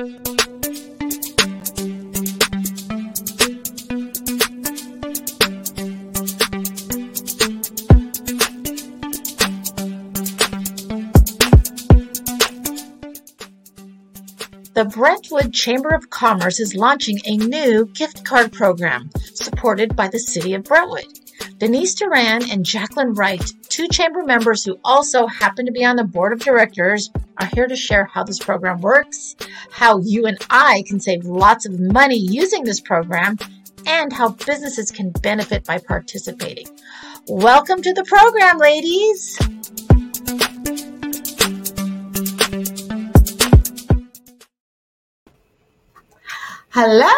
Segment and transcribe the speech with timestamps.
[0.00, 0.06] The
[14.88, 20.54] Brentwood Chamber of Commerce is launching a new gift card program supported by the City
[20.54, 21.04] of Brentwood.
[21.58, 26.04] Denise Duran and Jacqueline Wright, two chamber members who also happen to be on the
[26.04, 29.34] board of directors, are here to share how this program works,
[29.70, 33.38] how you and I can save lots of money using this program,
[33.86, 36.66] and how businesses can benefit by participating.
[37.26, 39.38] Welcome to the program, ladies.
[46.68, 47.08] Hello.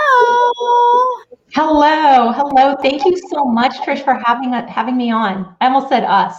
[1.54, 2.76] Hello, hello.
[2.80, 5.56] Thank you so much, Trish, for having having me on.
[5.60, 6.36] I almost said us.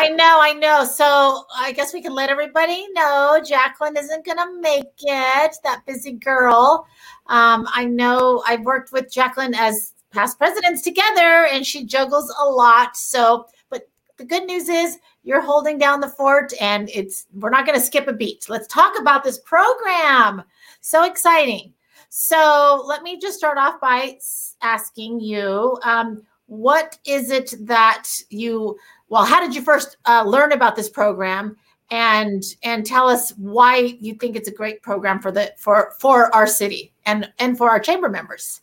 [0.00, 0.84] I know, I know.
[0.84, 5.56] So I guess we can let everybody know Jacqueline isn't going to make it.
[5.62, 6.86] That busy girl.
[7.26, 12.48] Um, I know I've worked with Jacqueline as past presidents together, and she juggles a
[12.48, 12.96] lot.
[12.96, 17.66] So, but the good news is you're holding down the fort, and it's we're not
[17.66, 18.48] going to skip a beat.
[18.48, 20.42] Let's talk about this program.
[20.80, 21.74] So exciting.
[22.08, 24.18] So let me just start off by
[24.62, 28.76] asking you um, what is it that you,
[29.10, 31.56] well, how did you first uh, learn about this program?
[31.90, 36.32] And and tell us why you think it's a great program for the for for
[36.32, 38.60] our city and and for our chamber members.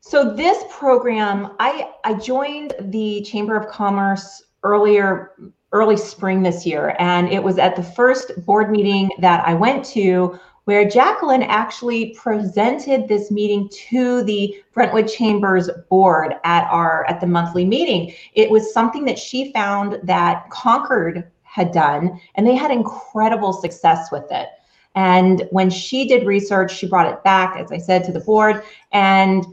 [0.00, 5.32] So this program, I I joined the Chamber of Commerce earlier
[5.72, 9.84] early spring this year and it was at the first board meeting that I went
[9.86, 17.20] to where Jacqueline actually presented this meeting to the Brentwood Chambers board at our at
[17.20, 18.14] the monthly meeting.
[18.34, 24.10] It was something that she found that Concord had done, and they had incredible success
[24.12, 24.48] with it.
[24.94, 28.62] And when she did research, she brought it back, as I said, to the board.
[28.92, 29.44] And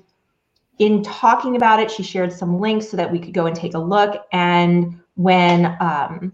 [0.79, 3.73] in talking about it, she shared some links so that we could go and take
[3.73, 4.25] a look.
[4.31, 6.33] And when um,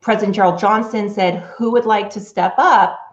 [0.00, 3.07] President Gerald Johnson said, Who would like to step up?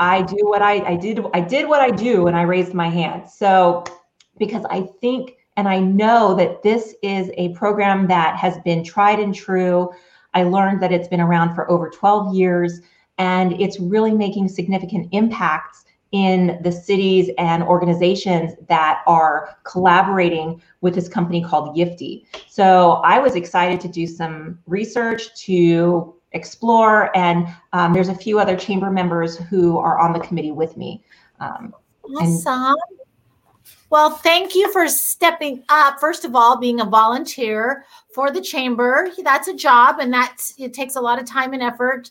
[0.00, 1.20] I do what I, I did.
[1.34, 3.28] I did what I do and I raised my hand.
[3.28, 3.84] So
[4.38, 9.20] because I think and I know that this is a program that has been tried
[9.20, 9.90] and true.
[10.32, 12.80] I learned that it's been around for over 12 years
[13.18, 20.94] and it's really making significant impacts in the cities and organizations that are collaborating with
[20.94, 22.24] this company called Yiftee.
[22.48, 27.14] So I was excited to do some research to explore.
[27.16, 31.02] And um, there's a few other chamber members who are on the committee with me.
[31.40, 31.74] Um,
[32.16, 32.52] awesome.
[32.52, 32.76] And-
[33.90, 35.98] well, thank you for stepping up.
[35.98, 39.10] First of all, being a volunteer for the chamber.
[39.22, 42.10] That's a job and that's it takes a lot of time and effort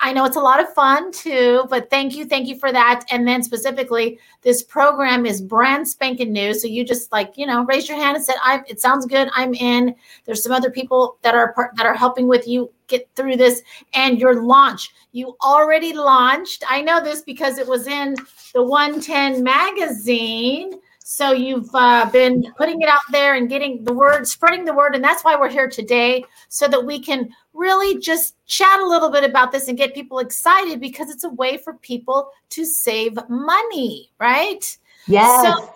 [0.00, 3.04] I know it's a lot of fun too, but thank you, thank you for that.
[3.10, 6.54] And then specifically, this program is brand spanking new.
[6.54, 9.28] So you just like you know raise your hand and said, "I it sounds good,
[9.34, 9.94] I'm in."
[10.24, 13.62] There's some other people that are part, that are helping with you get through this,
[13.94, 14.92] and your launch.
[15.12, 16.64] You already launched.
[16.68, 18.16] I know this because it was in
[18.54, 20.80] the 110 magazine.
[21.04, 24.94] So you've uh, been putting it out there and getting the word, spreading the word,
[24.94, 29.10] and that's why we're here today, so that we can really just chat a little
[29.10, 33.18] bit about this and get people excited because it's a way for people to save
[33.28, 34.78] money, right?
[35.06, 35.42] Yes.
[35.42, 35.74] So,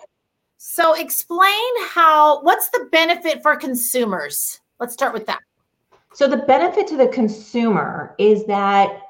[0.57, 4.61] so explain how what's the benefit for consumers?
[4.79, 5.41] Let's start with that.
[6.13, 9.01] So the benefit to the consumer is that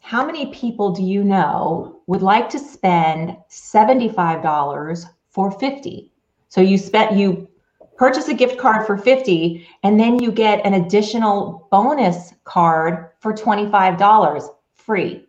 [0.00, 6.10] how many people do you know would like to spend $75 for 50?
[6.48, 7.48] So you spent you
[7.96, 13.32] purchase a gift card for 50 and then you get an additional bonus card for
[13.34, 15.26] $25 free.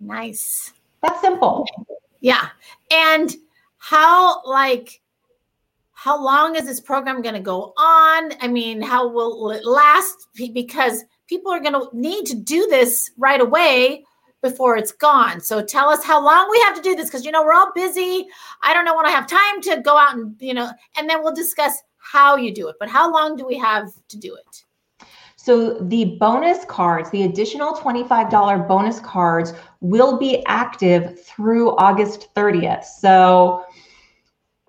[0.00, 0.72] Nice.
[1.02, 1.66] That's simple.
[2.20, 2.48] Yeah.
[2.90, 3.34] And
[3.78, 5.00] how like
[5.92, 8.32] how long is this program going to go on?
[8.40, 13.10] I mean, how will it last because people are going to need to do this
[13.16, 14.04] right away
[14.48, 15.40] before it's gone.
[15.40, 17.72] So tell us how long we have to do this because you know we're all
[17.74, 18.26] busy.
[18.62, 21.22] I don't know when I have time to go out and you know, and then
[21.22, 22.76] we'll discuss how you do it.
[22.78, 24.64] But how long do we have to do it?
[25.36, 32.84] So the bonus cards, the additional $25 bonus cards will be active through August 30th.
[32.84, 33.64] So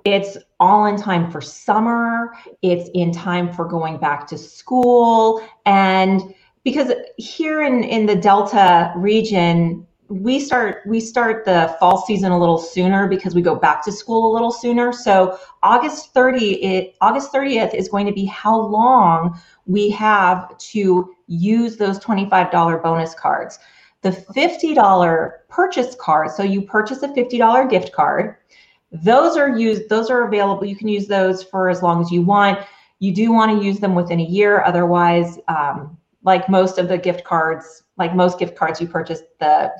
[0.05, 6.33] it's all in time for summer, it's in time for going back to school and
[6.67, 12.37] because here in in the Delta region, we start we start the fall season a
[12.37, 14.91] little sooner because we go back to school a little sooner.
[14.91, 21.15] So August 30 it, August 30th is going to be how long we have to
[21.27, 23.59] use those $25 bonus cards.
[24.01, 28.35] The $50 purchase card, so you purchase a $50 gift card.
[28.91, 30.65] Those are used, those are available.
[30.65, 32.59] You can use those for as long as you want.
[32.99, 34.63] You do want to use them within a year.
[34.65, 35.96] Otherwise, um,
[36.27, 39.71] like most of the gift cards, like most gift cards you purchase, the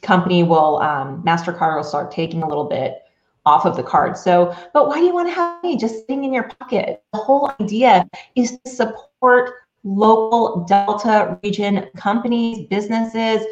[0.00, 3.02] company will, um, MasterCard will start taking a little bit
[3.44, 4.16] off of the card.
[4.16, 7.02] So, but why do you want to have money just sitting in your pocket?
[7.12, 13.44] The whole idea is to support local Delta region companies, businesses,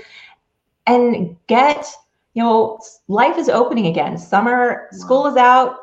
[0.86, 1.84] and get,
[2.34, 4.16] you know, life is opening again.
[4.16, 5.78] Summer, school is out,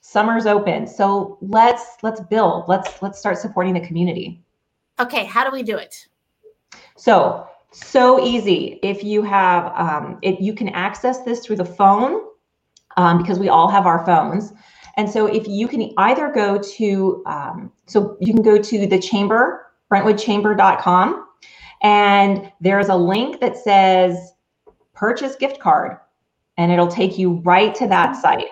[0.00, 0.86] summer's open.
[0.86, 2.68] So let's let's build.
[2.68, 4.44] Let's let's start supporting the community.
[5.00, 6.06] Okay, how do we do it?
[6.96, 8.78] So so easy.
[8.82, 12.22] If you have, um, it, you can access this through the phone
[12.96, 14.52] um, because we all have our phones.
[14.96, 18.98] And so if you can either go to, um, so you can go to the
[18.98, 21.26] chamber, brentwoodchamber.com,
[21.82, 24.32] and there's a link that says
[24.92, 25.96] purchase gift card,
[26.58, 28.48] and it'll take you right to that site.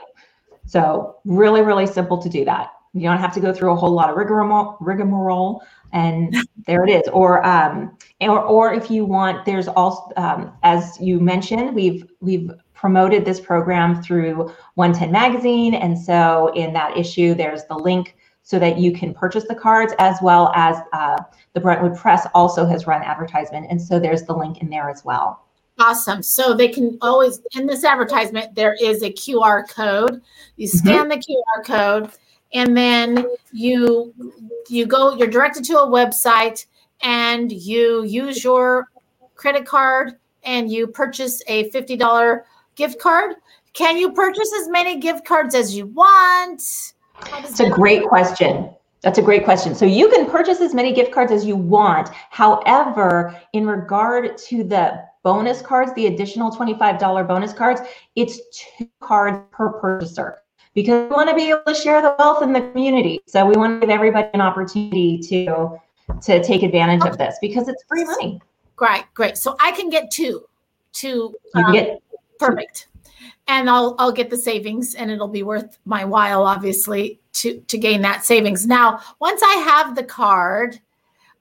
[0.65, 2.71] So really, really simple to do that.
[2.95, 5.63] You don't have to go through a whole lot of rigmarole, rigmarole
[5.93, 6.37] and
[6.67, 7.09] there it is.
[7.09, 12.51] Or, um, or, or if you want, there's also, um, as you mentioned, we've we've
[12.75, 18.59] promoted this program through 110 Magazine, and so in that issue, there's the link so
[18.59, 21.19] that you can purchase the cards, as well as uh,
[21.55, 25.05] the Brentwood Press also has run advertisement, and so there's the link in there as
[25.05, 25.45] well.
[25.81, 26.23] Awesome.
[26.23, 30.21] So they can always in this advertisement there is a QR code.
[30.57, 30.79] You mm-hmm.
[30.79, 31.11] scan mm-hmm.
[31.11, 32.11] the QR code
[32.55, 34.15] and then you
[34.69, 36.67] you go you're directed to a website
[37.03, 38.89] and you use your
[39.35, 40.15] credit card
[40.45, 42.43] and you purchase a $50
[42.75, 43.37] gift card.
[43.75, 46.63] Can you purchase as many gift cards as you want?
[47.39, 48.71] It's a great question.
[49.03, 49.75] That's a great question.
[49.75, 52.09] So you can purchase as many gift cards as you want.
[52.31, 57.81] However, in regard to the bonus cards, the additional $25 bonus cards,
[58.17, 60.39] it's two cards per purchaser
[60.83, 63.21] because we want to be able to share the wealth in the community.
[63.27, 65.77] So we want to give everybody an opportunity to
[66.23, 68.41] to take advantage of this because it's free money.
[68.77, 69.37] Great, great.
[69.37, 70.45] So I can get two,
[70.93, 71.35] two.
[71.57, 72.01] You um, get
[72.39, 72.87] perfect,
[73.49, 77.77] and I'll I'll get the savings, and it'll be worth my while, obviously, to to
[77.77, 78.65] gain that savings.
[78.65, 80.79] Now, once I have the card,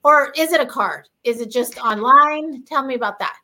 [0.04, 1.10] or is it a card?
[1.24, 2.64] Is it just online?
[2.64, 3.38] Tell me about that.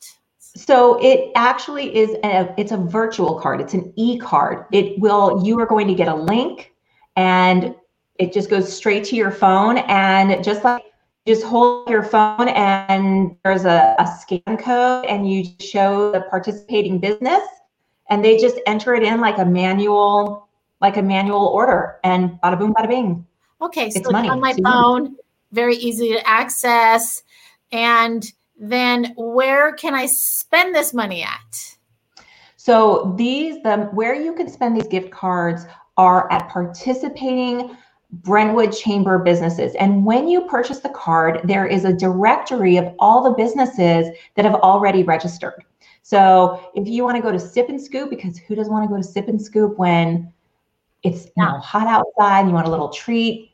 [0.55, 3.59] So it actually is a it's a virtual card.
[3.59, 4.65] It's an e-card.
[4.71, 6.71] It will you are going to get a link
[7.15, 7.75] and
[8.19, 10.83] it just goes straight to your phone and just like
[11.25, 17.00] just hold your phone and there's a, a scan code and you show the participating
[17.00, 17.41] business
[18.09, 20.47] and they just enter it in like a manual
[20.81, 23.25] like a manual order and bada boom bada bing.
[23.61, 24.27] Okay, so it's money.
[24.27, 25.15] on my phone,
[25.51, 27.23] very easy to access
[27.71, 31.75] and then where can I spend this money at?
[32.55, 35.65] So these the where you can spend these gift cards
[35.97, 37.75] are at participating
[38.11, 39.73] Brentwood Chamber businesses.
[39.75, 44.45] And when you purchase the card, there is a directory of all the businesses that
[44.45, 45.65] have already registered.
[46.03, 48.94] So if you want to go to Sip and Scoop, because who doesn't want to
[48.94, 50.31] go to Sip and Scoop when
[51.01, 53.51] it's you know, hot outside, you want a little treat,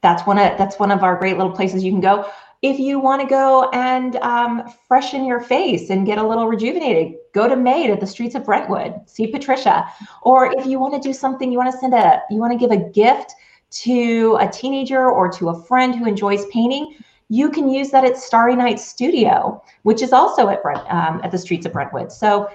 [0.00, 2.30] that's one of that's one of our great little places you can go
[2.62, 7.14] if you want to go and um, freshen your face and get a little rejuvenated,
[7.32, 9.86] go to Made at the streets of Brentwood, see Patricia.
[10.22, 12.58] Or if you want to do something, you want to send a, you want to
[12.58, 13.32] give a gift
[13.70, 16.96] to a teenager or to a friend who enjoys painting,
[17.28, 21.30] you can use that at Starry Night Studio, which is also at Brent, um, at
[21.30, 22.10] the streets of Brentwood.
[22.10, 22.48] So,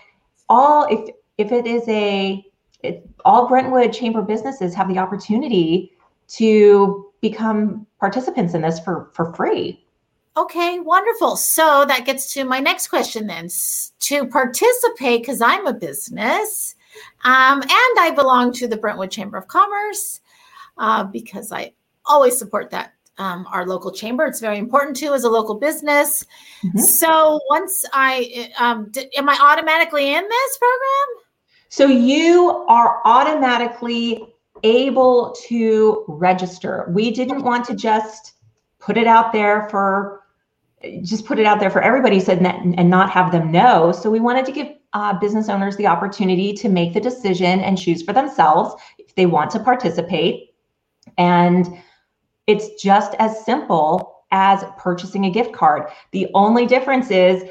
[0.50, 2.44] all if if it is a
[2.82, 5.94] it, all Brentwood Chamber businesses have the opportunity
[6.30, 9.83] to become participants in this for for free.
[10.36, 11.36] Okay, wonderful.
[11.36, 13.50] So that gets to my next question then.
[14.00, 16.76] To participate, because I'm a business
[17.24, 20.22] um, and I belong to the Brentwood Chamber of Commerce
[20.78, 21.74] uh, because I
[22.06, 22.94] always support that.
[23.20, 24.26] Um, our local chamber.
[24.26, 26.26] It's very important too as a local business.
[26.64, 26.80] Mm-hmm.
[26.80, 31.24] So once I um, d- am I automatically in this program?
[31.70, 36.86] So you are automatically able to register.
[36.90, 38.34] We didn't want to just
[38.80, 40.23] put it out there for
[41.02, 43.92] just put it out there for everybody said and not have them know.
[43.92, 47.78] So we wanted to give uh, business owners the opportunity to make the decision and
[47.78, 50.54] choose for themselves if they want to participate.
[51.18, 51.68] And
[52.48, 55.90] it's just as simple as purchasing a gift card.
[56.12, 57.44] The only difference is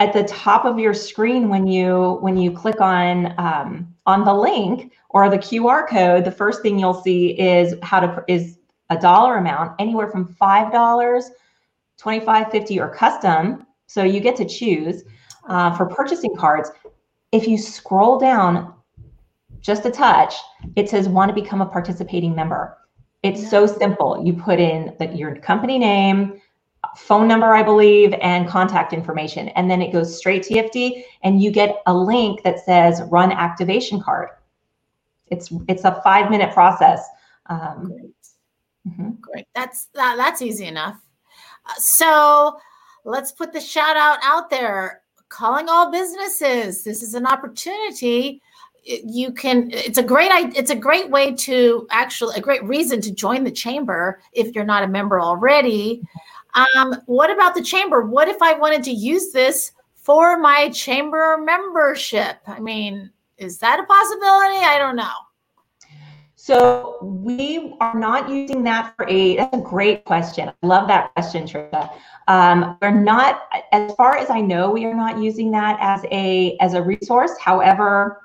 [0.00, 4.34] at the top of your screen when you when you click on um, on the
[4.34, 8.58] link or the QR code, the first thing you'll see is how to is
[8.90, 11.30] a dollar amount anywhere from five dollars
[11.98, 15.04] 25, 50, or custom So you get to choose
[15.48, 16.70] uh, for purchasing cards.
[17.32, 18.74] If you scroll down
[19.60, 20.34] just a touch,
[20.76, 22.76] it says want to become a participating member.
[23.22, 24.22] It's so simple.
[24.24, 26.40] You put in the, your company name,
[26.96, 29.48] phone number, I believe, and contact information.
[29.50, 33.32] And then it goes straight to TFD and you get a link that says run
[33.32, 34.28] activation card.
[35.28, 37.06] It's it's a five minute process.
[37.46, 38.14] Um, Great.
[38.86, 39.10] Mm-hmm.
[39.20, 39.46] Great.
[39.54, 41.00] That's that, that's easy enough.
[41.76, 42.58] So
[43.04, 45.02] let's put the shout out out there.
[45.28, 46.84] Calling all businesses.
[46.84, 48.40] This is an opportunity.
[48.84, 49.70] You can.
[49.72, 50.30] It's a great.
[50.54, 54.64] It's a great way to actually a great reason to join the chamber if you're
[54.64, 56.02] not a member already.
[56.54, 58.02] Um, what about the chamber?
[58.02, 62.36] What if I wanted to use this for my chamber membership?
[62.46, 64.64] I mean, is that a possibility?
[64.64, 65.23] I don't know.
[66.44, 69.36] So we are not using that for a.
[69.36, 70.50] That's a great question.
[70.50, 71.90] I love that question, Trisha.
[72.28, 76.58] Um, we're not, as far as I know, we are not using that as a
[76.60, 77.30] as a resource.
[77.40, 78.20] However,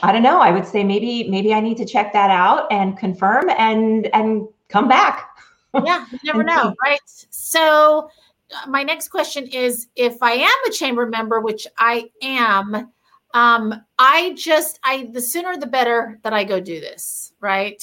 [0.00, 0.38] I don't know.
[0.38, 4.46] I would say maybe maybe I need to check that out and confirm and and
[4.68, 5.30] come back
[5.84, 7.00] yeah, you never know, right?
[7.30, 8.10] So,
[8.54, 12.92] uh, my next question is if I am a chamber member, which I am,
[13.34, 17.82] um, I just, I, the sooner the better that I go do this, right?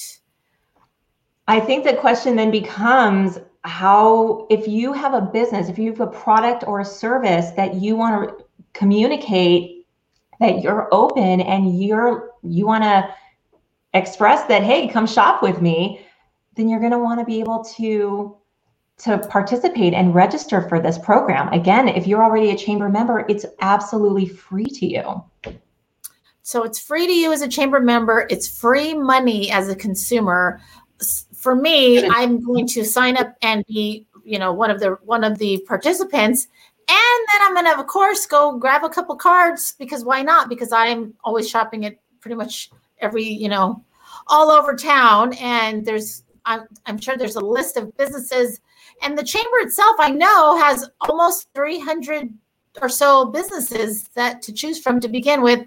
[1.47, 6.01] I think the question then becomes how, if you have a business, if you have
[6.01, 9.87] a product or a service that you want to communicate
[10.39, 13.09] that you're open and you're, you want to
[13.93, 16.05] express that, hey, come shop with me
[16.57, 18.35] then you're going to want to be able to
[18.99, 21.47] to participate and register for this program.
[21.53, 25.23] Again, if you're already a chamber member, it's absolutely free to you.
[26.41, 28.25] So it's free to you as a chamber member.
[28.29, 30.61] It's free money as a consumer.
[31.33, 35.23] For me, I'm going to sign up and be, you know, one of the one
[35.23, 36.47] of the participants.
[36.89, 40.47] And then I'm going to, of course, go grab a couple cards because why not?
[40.47, 43.83] Because I'm always shopping at pretty much every, you know,
[44.27, 45.33] all over town.
[45.33, 48.61] And there's I'm, I'm sure there's a list of businesses.
[49.01, 52.33] And the chamber itself, I know, has almost 300
[52.81, 55.65] or so businesses that to choose from to begin with.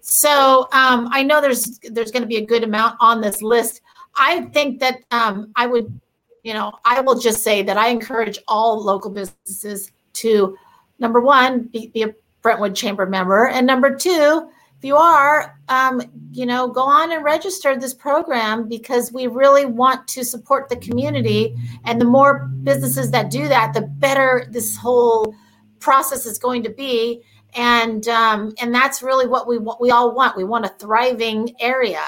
[0.00, 3.80] So um, I know there's there's going to be a good amount on this list.
[4.16, 5.98] I think that um, I would,
[6.42, 10.58] you know, I will just say that I encourage all local businesses to,
[10.98, 14.50] number one, be, be a Brentwood Chamber member, and number two,
[14.82, 19.64] if you are, um, you know, go on and register this program because we really
[19.64, 21.54] want to support the community.
[21.84, 25.36] And the more businesses that do that, the better this whole
[25.78, 27.22] process is going to be.
[27.54, 29.80] And um, and that's really what we want.
[29.80, 30.36] We all want.
[30.36, 32.02] We want a thriving area.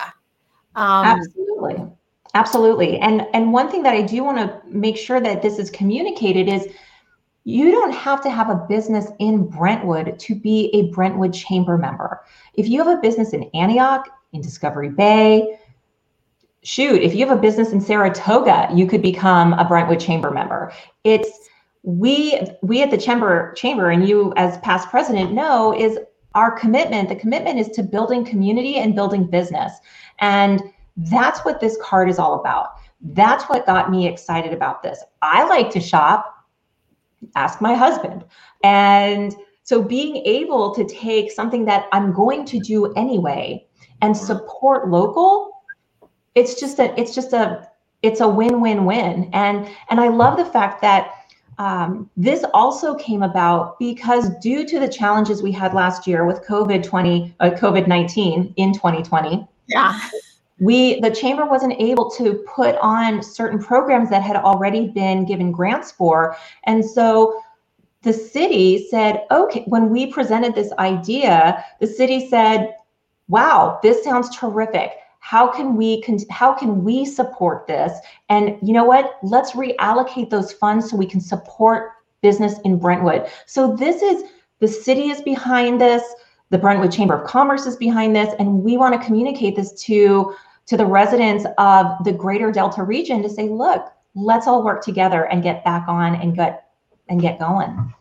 [0.74, 1.76] Um, Absolutely.
[2.34, 2.98] Absolutely.
[2.98, 6.48] And and one thing that I do want to make sure that this is communicated
[6.48, 6.66] is
[7.44, 12.22] you don't have to have a business in Brentwood to be a Brentwood Chamber member.
[12.54, 15.58] If you have a business in Antioch, in Discovery Bay,
[16.62, 20.72] shoot, if you have a business in Saratoga, you could become a Brentwood Chamber member.
[21.04, 21.30] It's
[21.84, 25.98] we we at the chamber chamber and you as past president know is
[26.34, 29.70] our commitment the commitment is to building community and building business
[30.20, 30.62] and
[30.96, 32.76] that's what this card is all about
[33.12, 36.33] that's what got me excited about this i like to shop
[37.36, 38.24] ask my husband.
[38.62, 43.66] And so being able to take something that I'm going to do anyway
[44.02, 45.50] and support local,
[46.34, 47.68] it's just a it's just a
[48.02, 49.30] it's a win-win-win.
[49.32, 51.12] And and I love the fact that
[51.58, 56.44] um, this also came about because due to the challenges we had last year with
[56.44, 59.46] COVID 20 uh, COVID 19 in 2020.
[59.68, 59.98] Yeah
[60.60, 65.50] we the chamber wasn't able to put on certain programs that had already been given
[65.50, 66.36] grants for.
[66.64, 67.40] And so
[68.02, 72.74] the city said okay when we presented this idea the city said
[73.28, 74.92] wow this sounds terrific.
[75.18, 77.98] How can we how can we support this?
[78.28, 79.18] And you know what?
[79.22, 83.26] Let's reallocate those funds so we can support business in brentwood.
[83.46, 84.24] So this is
[84.60, 86.02] the city is behind this
[86.54, 90.36] the Brentwood Chamber of Commerce is behind this, and we want to communicate this to
[90.66, 95.24] to the residents of the greater Delta region to say, look, let's all work together
[95.24, 96.68] and get back on and get
[97.08, 97.92] and get going.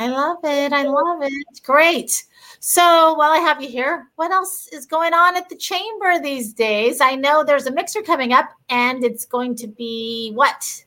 [0.00, 0.72] I love it.
[0.72, 1.32] I love it.
[1.64, 2.24] Great.
[2.58, 2.82] So
[3.14, 7.00] while I have you here, what else is going on at the chamber these days?
[7.00, 10.84] I know there's a mixer coming up and it's going to be what?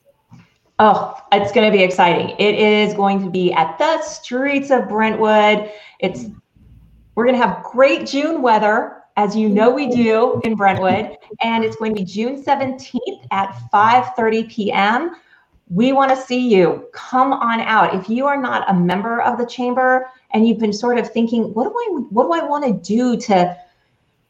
[0.80, 2.36] Oh, it's going to be exciting.
[2.38, 5.72] It is going to be at the streets of Brentwood.
[6.00, 6.26] It's
[7.20, 11.66] we're going to have great June weather, as you know we do in Brentwood, and
[11.66, 15.18] it's going to be June 17th at 5:30 p.m.
[15.70, 16.88] we want to see you.
[16.94, 17.94] Come on out.
[17.94, 21.54] If you are not a member of the chamber and you've been sort of thinking,
[21.54, 23.54] what do I what do I want to do to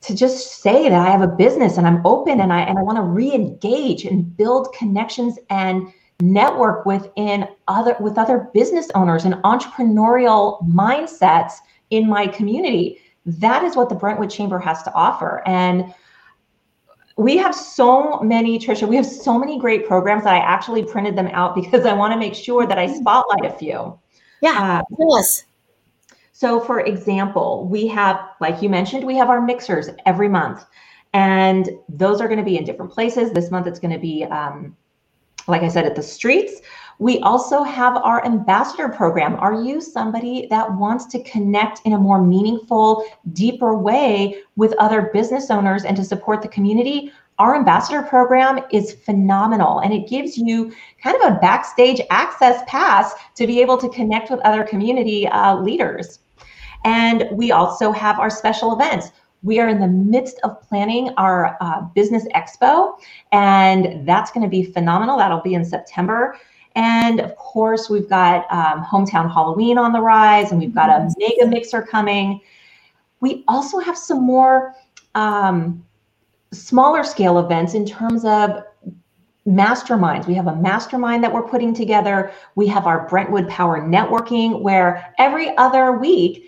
[0.01, 2.81] to just say that I have a business and I'm open and I and I
[2.81, 9.35] want to re-engage and build connections and network within other with other business owners and
[9.43, 11.57] entrepreneurial mindsets
[11.89, 12.99] in my community.
[13.25, 15.43] That is what the Brentwood Chamber has to offer.
[15.45, 15.93] And
[17.17, 21.17] we have so many, Trisha, we have so many great programs that I actually printed
[21.17, 22.95] them out because I want to make sure that I mm-hmm.
[22.95, 23.99] spotlight a few.
[24.41, 25.43] Yeah, uh, yes.
[26.31, 30.65] So, for example, we have, like you mentioned, we have our mixers every month,
[31.13, 33.33] and those are going to be in different places.
[33.33, 34.77] This month, it's going to be, um,
[35.47, 36.61] like I said, at the streets.
[36.99, 39.35] We also have our ambassador program.
[39.35, 45.09] Are you somebody that wants to connect in a more meaningful, deeper way with other
[45.13, 47.13] business owners and to support the community?
[47.37, 53.13] Our ambassador program is phenomenal and it gives you kind of a backstage access pass
[53.35, 56.19] to be able to connect with other community uh, leaders.
[56.83, 59.11] And we also have our special events.
[59.41, 62.97] We are in the midst of planning our uh, business expo,
[63.31, 65.17] and that's going to be phenomenal.
[65.17, 66.35] That'll be in September.
[66.75, 71.13] And of course, we've got um, Hometown Halloween on the rise, and we've got a
[71.17, 72.41] mega mixer coming.
[73.19, 74.75] We also have some more
[75.15, 75.83] um,
[76.51, 78.63] smaller scale events in terms of
[79.47, 80.27] masterminds.
[80.27, 82.31] We have a mastermind that we're putting together.
[82.55, 86.45] We have our Brentwood Power Networking, where every other week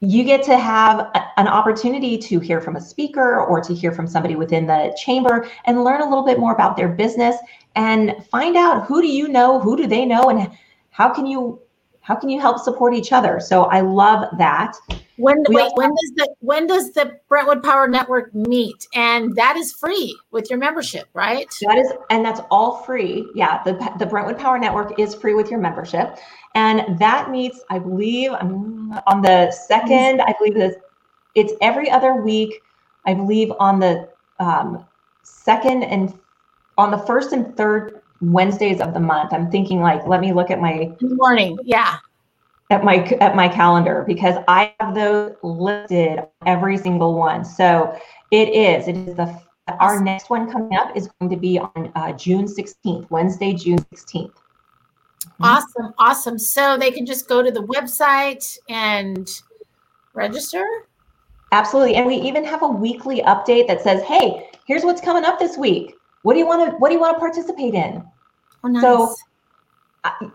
[0.00, 3.92] you get to have a, an opportunity to hear from a speaker or to hear
[3.92, 7.36] from somebody within the chamber and learn a little bit more about their business
[7.74, 10.50] and find out who do you know, who do they know, and
[10.90, 11.60] how can you
[12.00, 13.38] how can you help support each other?
[13.38, 14.74] So I love that.
[15.18, 18.86] When wait, when does the when does the Brentwood Power Network meet?
[18.94, 21.52] And that is free with your membership, right?
[21.62, 23.28] That is, and that's all free.
[23.34, 26.18] Yeah, the the Brentwood Power Network is free with your membership,
[26.54, 30.20] and that meets, I believe, on the second.
[30.20, 30.76] I believe it's
[31.34, 32.62] it's every other week.
[33.04, 34.86] I believe on the um,
[35.22, 36.16] second and
[36.76, 39.32] on the first and third Wednesdays of the month.
[39.32, 41.58] I'm thinking like, let me look at my morning.
[41.64, 41.98] Yeah.
[42.70, 47.42] At my at my calendar because I have those listed every single one.
[47.44, 47.98] So
[48.30, 48.88] it is.
[48.88, 49.40] It is the
[49.80, 53.78] our next one coming up is going to be on uh, June 16th, Wednesday, June
[53.94, 54.32] 16th.
[55.40, 56.38] Awesome, awesome.
[56.38, 59.28] So they can just go to the website and
[60.14, 60.64] register.
[61.52, 65.38] Absolutely, and we even have a weekly update that says, "Hey, here's what's coming up
[65.38, 65.94] this week.
[66.22, 68.04] What do you want to What do you want to participate in?"
[68.64, 68.82] Oh, nice.
[68.82, 69.14] So,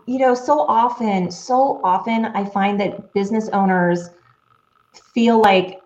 [0.06, 4.10] you know, so often, so often, I find that business owners
[5.14, 5.80] feel like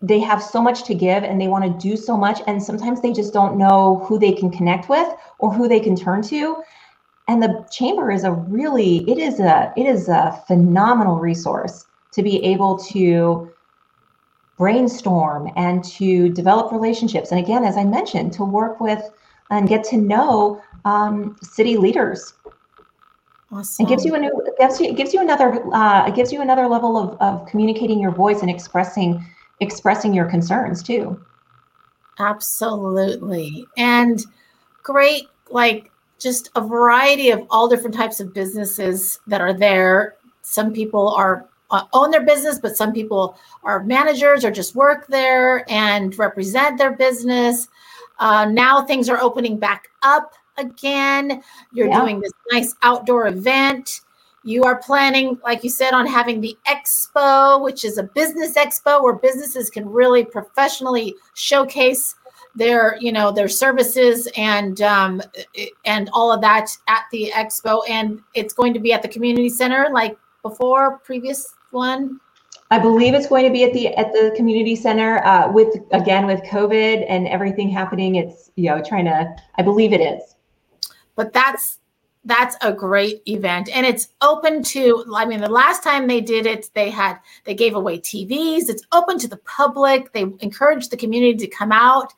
[0.00, 3.00] they have so much to give and they want to do so much, and sometimes
[3.00, 6.62] they just don't know who they can connect with or who they can turn to.
[7.26, 12.22] And the chamber is a really it is a it is a phenomenal resource to
[12.22, 13.50] be able to
[14.56, 17.30] brainstorm and to develop relationships.
[17.30, 19.02] And again as i mentioned to work with
[19.50, 22.34] and get to know um, city leaders
[23.52, 23.86] awesome.
[23.86, 26.32] it gives you a new it gives you it gives you another uh, it gives
[26.32, 29.24] you another level of, of communicating your voice and expressing
[29.60, 31.20] expressing your concerns too
[32.18, 34.24] absolutely and
[34.82, 40.16] great like just a variety of all different types of businesses that are there.
[40.42, 45.06] Some people are uh, own their business, but some people are managers or just work
[45.08, 47.68] there and represent their business.
[48.18, 51.42] Uh, now things are opening back up again.
[51.72, 52.00] You're yeah.
[52.00, 54.02] doing this nice outdoor event.
[54.44, 59.02] You are planning, like you said, on having the expo, which is a business expo
[59.02, 62.14] where businesses can really professionally showcase
[62.54, 65.22] their you know their services and um,
[65.84, 69.48] and all of that at the expo and it's going to be at the community
[69.48, 72.20] center like before previous one
[72.70, 76.26] i believe it's going to be at the at the community center uh, with again
[76.26, 80.34] with covid and everything happening it's you know trying to i believe it is
[81.18, 81.80] but that's
[82.24, 83.68] that's a great event.
[83.74, 87.54] And it's open to i mean the last time they did it they had they
[87.54, 90.12] gave away tvs it's open to the public.
[90.12, 92.14] They encourage the community to come out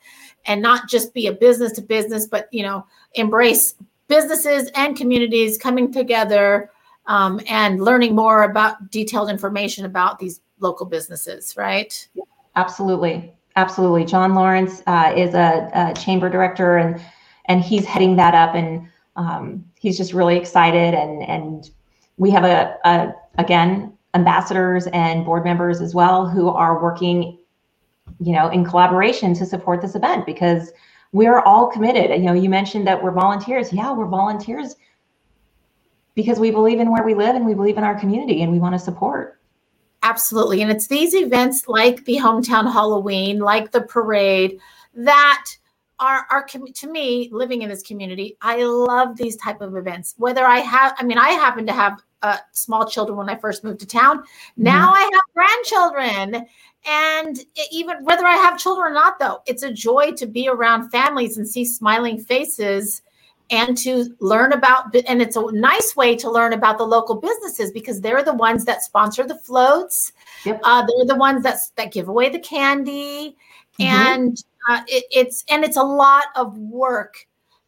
[0.47, 3.75] and not just be a business to business but you know embrace
[4.07, 6.71] businesses and communities coming together
[7.07, 12.07] um, and learning more about detailed information about these local businesses right?
[12.55, 13.33] Absolutely.
[13.57, 14.05] Absolutely.
[14.05, 17.01] John lawrence uh, is a, a chamber director and
[17.51, 21.71] and he's heading that up and um, he's just really excited and and
[22.17, 27.39] we have a, a again ambassadors and board members as well who are working
[28.21, 30.73] you know in collaboration to support this event because
[31.13, 34.77] we're all committed you know you mentioned that we're volunteers yeah we're volunteers
[36.15, 38.59] because we believe in where we live and we believe in our community and we
[38.59, 39.39] want to support.
[40.03, 40.63] Absolutely.
[40.63, 44.59] And it's these events like the hometown Halloween, like the parade,
[44.95, 45.45] that
[46.01, 50.45] are, are to me living in this community i love these type of events whether
[50.45, 53.81] i have i mean i happen to have uh, small children when i first moved
[53.81, 54.23] to town
[54.57, 54.95] now mm-hmm.
[54.95, 56.47] i have grandchildren
[56.87, 60.91] and even whether i have children or not though it's a joy to be around
[60.91, 63.03] families and see smiling faces
[63.51, 67.73] and to learn about and it's a nice way to learn about the local businesses
[67.73, 70.13] because they're the ones that sponsor the floats
[70.45, 70.61] yep.
[70.63, 73.37] uh, they're the ones that that give away the candy
[73.79, 73.83] mm-hmm.
[73.83, 77.15] and uh, it, it's and it's a lot of work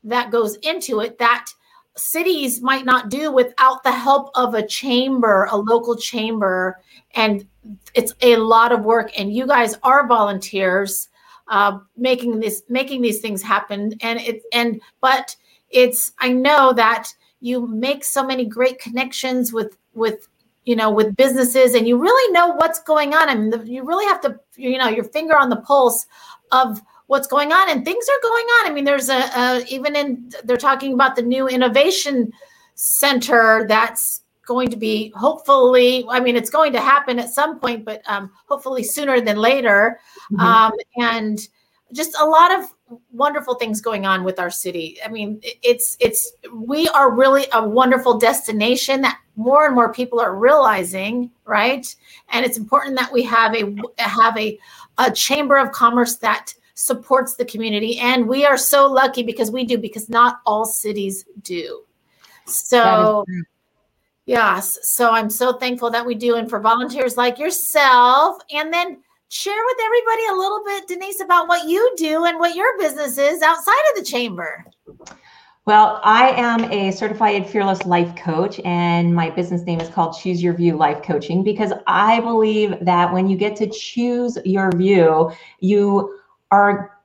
[0.05, 1.47] that goes into it that
[1.97, 6.81] cities might not do without the help of a chamber a local chamber.
[7.15, 7.47] And
[7.95, 9.11] it's a lot of work.
[9.19, 11.09] And you guys are volunteers
[11.49, 13.95] uh, making this making these things happen.
[14.01, 15.37] And it and but
[15.71, 17.09] it's i know that
[17.41, 20.29] you make so many great connections with with
[20.65, 23.29] you know with businesses and you really know what's going on.
[23.29, 26.07] I mean you really have to you know your finger on the pulse
[26.53, 29.97] of what's going on and things are going on i mean there's a, a even
[29.97, 32.33] in they're talking about the new innovation
[32.75, 37.85] center that's going to be hopefully i mean it's going to happen at some point
[37.85, 40.01] but um, hopefully sooner than later
[40.33, 40.41] mm-hmm.
[40.41, 41.49] um, and
[41.93, 42.73] just a lot of
[43.11, 44.99] wonderful things going on with our city.
[45.05, 50.21] I mean, it's it's we are really a wonderful destination that more and more people
[50.21, 51.95] are realizing, right?
[52.31, 54.59] And it's important that we have a have a
[54.99, 59.65] a chamber of commerce that supports the community and we are so lucky because we
[59.65, 61.83] do because not all cities do.
[62.47, 63.25] So
[64.27, 68.99] yes, so I'm so thankful that we do and for volunteers like yourself and then
[69.29, 73.17] share with everybody a little bit, Denise, about what you do and what your business
[73.17, 74.65] is outside of the chamber.
[75.65, 80.43] Well, I am a certified fearless life coach, and my business name is called Choose
[80.43, 85.31] Your View Life Coaching because I believe that when you get to choose your view,
[85.61, 86.19] you
[86.51, 86.99] are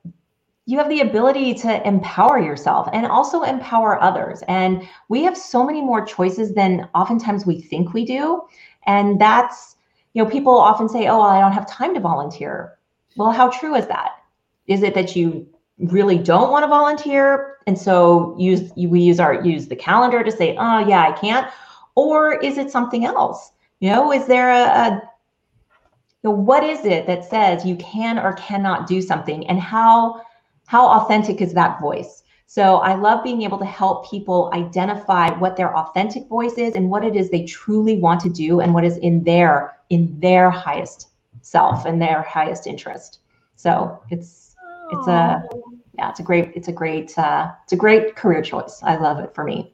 [0.66, 4.42] you have the ability to empower yourself and also empower others.
[4.48, 8.42] And we have so many more choices than oftentimes we think we do.
[8.86, 9.76] And that's
[10.14, 12.76] you know, people often say, oh, well, I don't have time to volunteer.
[13.16, 14.16] Well, how true is that?
[14.66, 19.44] Is it that you really don't want to volunteer and so use we use our
[19.44, 21.48] use the calendar to say oh yeah i can't
[21.94, 25.02] or is it something else you know is there a, a
[26.24, 30.20] you know, what is it that says you can or cannot do something and how
[30.66, 35.56] how authentic is that voice so i love being able to help people identify what
[35.56, 38.84] their authentic voice is and what it is they truly want to do and what
[38.84, 41.08] is in their in their highest
[41.42, 43.20] self and their highest interest.
[43.56, 44.47] So it's
[44.90, 45.42] it's a
[45.94, 48.80] yeah, it's a great it's a great uh, it's a great career choice.
[48.82, 49.72] I love it for me.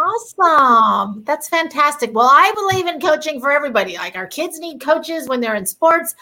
[0.00, 1.24] Awesome.
[1.24, 2.14] That's fantastic.
[2.14, 3.96] Well, I believe in coaching for everybody.
[3.96, 6.14] Like our kids need coaches when they're in sports.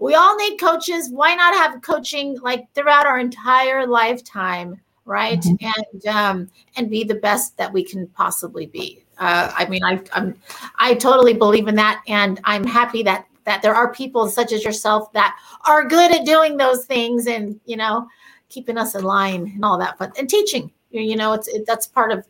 [0.00, 1.10] We all need coaches.
[1.10, 5.40] Why not have coaching like throughout our entire lifetime, right?
[5.40, 5.66] Mm-hmm.
[5.92, 9.04] And um and be the best that we can possibly be.
[9.18, 10.34] Uh, I mean, I, I'm,
[10.76, 14.64] I totally believe in that, and I'm happy that that there are people such as
[14.64, 15.36] yourself that
[15.66, 18.06] are good at doing those things, and you know,
[18.48, 19.96] keeping us in line and all that.
[19.98, 22.24] But and teaching, you know, it's it, that's part of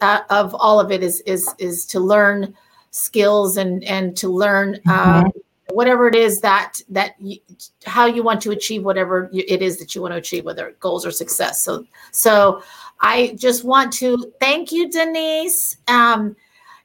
[0.00, 2.54] uh, of all of it is is is to learn
[2.90, 4.80] skills and and to learn.
[4.86, 5.28] mm-hmm.
[5.72, 7.38] whatever it is that that you,
[7.86, 11.06] how you want to achieve whatever it is that you want to achieve whether goals
[11.06, 12.62] or success so so
[13.00, 15.76] I just want to thank you, Denise.
[15.88, 16.36] Um,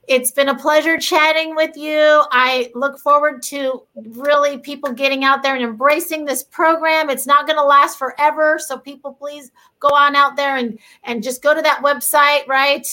[0.09, 2.23] it's been a pleasure chatting with you.
[2.31, 7.11] I look forward to really people getting out there and embracing this program.
[7.11, 11.21] It's not going to last forever, so people please go on out there and and
[11.21, 12.87] just go to that website, right?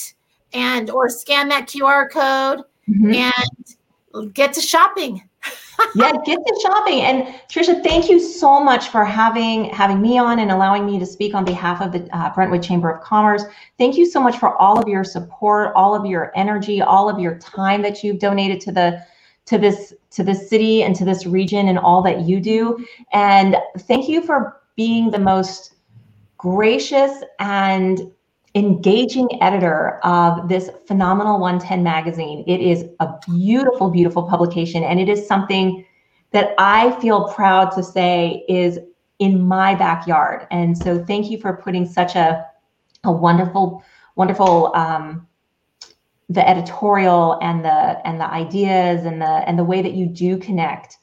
[0.52, 3.14] And or scan that QR code mm-hmm.
[3.14, 5.26] and get to shopping
[5.94, 7.00] yeah, get to shopping.
[7.00, 11.06] And Trisha, thank you so much for having having me on and allowing me to
[11.06, 13.44] speak on behalf of the uh, Brentwood Chamber of Commerce.
[13.78, 17.18] Thank you so much for all of your support, all of your energy, all of
[17.18, 19.04] your time that you've donated to the
[19.46, 22.84] to this to this city and to this region and all that you do.
[23.12, 25.74] And thank you for being the most
[26.38, 28.12] gracious and
[28.56, 32.42] engaging editor of this phenomenal 110 magazine.
[32.46, 35.84] It is a beautiful, beautiful publication, and it is something
[36.32, 38.78] that I feel proud to say is
[39.18, 40.46] in my backyard.
[40.50, 42.46] And so, thank you for putting such a
[43.04, 43.84] a wonderful,
[44.16, 45.28] wonderful um,
[46.28, 50.38] the editorial and the and the ideas and the and the way that you do
[50.38, 50.96] connect.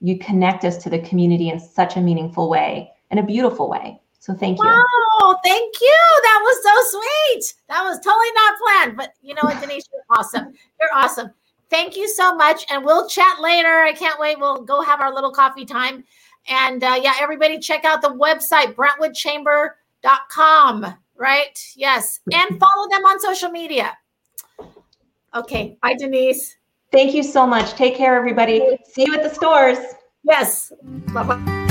[0.00, 4.00] You connect us to the community in such a meaningful way, in a beautiful way.
[4.20, 4.64] So thank you.
[4.64, 5.96] Wow, thank you.
[6.22, 7.54] That was so sweet.
[7.68, 10.52] That was totally not planned, but you know what, Denise, you're awesome.
[10.78, 11.30] You're awesome.
[11.70, 13.68] Thank you so much, and we'll chat later.
[13.68, 14.38] I can't wait.
[14.38, 16.04] We'll go have our little coffee time.
[16.48, 21.72] And uh, yeah, everybody check out the website, brentwoodchamber.com, right?
[21.76, 22.20] Yes.
[22.32, 23.96] And follow them on social media.
[25.34, 25.76] Okay.
[25.80, 26.56] Bye, Denise.
[26.92, 27.74] Thank you so much.
[27.74, 28.76] Take care, everybody.
[28.92, 29.78] See you at the stores.
[30.24, 30.72] Yes.
[31.12, 31.66] Bye bye.